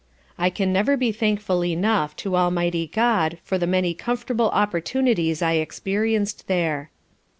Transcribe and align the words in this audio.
I 0.35 0.49
can 0.49 0.73
never 0.73 0.97
be 0.97 1.11
thankful 1.11 1.63
enough 1.63 2.15
to 2.15 2.35
Almighty 2.35 2.87
GOD 2.87 3.37
for 3.43 3.59
the 3.59 3.67
many 3.67 3.93
comfortable 3.93 4.49
opportunities 4.49 5.43
I 5.43 5.51
experienced 5.61 6.47
there. 6.47 6.89